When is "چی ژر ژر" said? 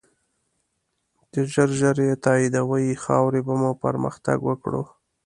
1.31-1.97